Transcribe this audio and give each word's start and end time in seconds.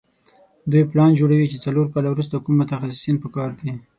دوی 0.71 0.83
پلان 0.91 1.11
جوړوي 1.19 1.45
چې 1.51 1.57
څلور 1.65 1.85
کاله 1.93 2.07
وروسته 2.11 2.33
کوم 2.43 2.55
متخصصین 2.59 3.15
په 3.23 3.27
کار 3.35 3.49
دي. 3.59 3.71